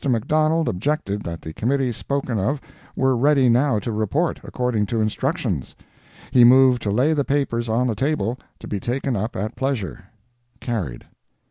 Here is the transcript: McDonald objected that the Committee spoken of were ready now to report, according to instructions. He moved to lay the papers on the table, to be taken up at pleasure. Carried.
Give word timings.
McDonald 0.09 0.67
objected 0.67 1.21
that 1.25 1.43
the 1.43 1.53
Committee 1.53 1.91
spoken 1.91 2.39
of 2.39 2.59
were 2.95 3.15
ready 3.15 3.47
now 3.49 3.77
to 3.77 3.91
report, 3.91 4.39
according 4.43 4.87
to 4.87 4.99
instructions. 4.99 5.75
He 6.31 6.43
moved 6.43 6.81
to 6.81 6.89
lay 6.89 7.13
the 7.13 7.23
papers 7.23 7.69
on 7.69 7.85
the 7.85 7.93
table, 7.93 8.39
to 8.57 8.67
be 8.67 8.79
taken 8.79 9.15
up 9.15 9.35
at 9.35 9.55
pleasure. 9.55 10.05
Carried. 10.59 11.05